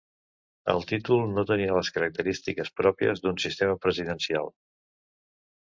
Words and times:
El 0.71 0.79
títol 0.91 1.21
no 1.33 1.43
tenia 1.51 1.75
les 1.75 1.91
característiques 1.99 2.73
pròpies 2.81 3.25
d'un 3.27 3.39
sistema 3.47 3.79
presidencial. 3.87 4.55